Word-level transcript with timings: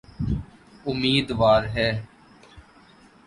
امیدوار 0.85 1.63
ہے۔ 1.75 1.89